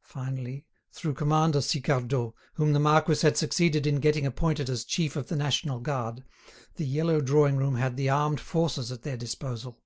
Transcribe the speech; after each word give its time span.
Finally, 0.00 0.64
through 0.90 1.12
Commander 1.12 1.60
Sicardot, 1.60 2.32
whom 2.54 2.72
the 2.72 2.80
marquis 2.80 3.20
had 3.20 3.36
succeeded 3.36 3.86
in 3.86 4.00
getting 4.00 4.24
appointed 4.24 4.70
as 4.70 4.86
chief 4.86 5.16
of 5.16 5.28
the 5.28 5.36
National 5.36 5.80
Guard, 5.80 6.24
the 6.76 6.86
yellow 6.86 7.20
drawing 7.20 7.58
room 7.58 7.74
had 7.74 7.98
the 7.98 8.08
armed 8.08 8.40
forces 8.40 8.90
at 8.90 9.02
their 9.02 9.18
disposal. 9.18 9.84